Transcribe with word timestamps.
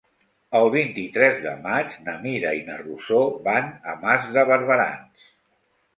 El 0.59 0.69
vint-i-tres 0.75 1.35
de 1.43 1.51
maig 1.67 1.93
na 2.07 2.15
Mira 2.23 2.55
i 2.61 2.65
na 2.71 2.77
Rosó 2.81 3.21
van 3.49 3.71
a 3.93 3.97
Mas 4.07 4.29
de 4.39 4.51
Barberans. 4.53 5.33